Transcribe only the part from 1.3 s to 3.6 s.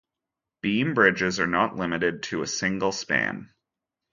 are not limited to a single span.